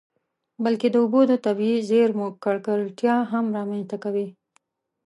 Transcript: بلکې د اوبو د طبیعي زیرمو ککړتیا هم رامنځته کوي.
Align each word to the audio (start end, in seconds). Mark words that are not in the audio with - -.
بلکې 0.63 0.87
د 0.91 0.95
اوبو 1.03 1.21
د 1.31 1.33
طبیعي 1.45 1.79
زیرمو 1.89 2.27
ککړتیا 2.43 3.15
هم 3.31 3.45
رامنځته 3.57 3.97
کوي. 4.03 4.27